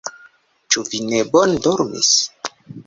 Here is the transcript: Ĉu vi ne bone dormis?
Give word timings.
Ĉu 0.75 0.83
vi 0.87 1.03
ne 1.11 1.21
bone 1.37 1.63
dormis? 1.69 2.13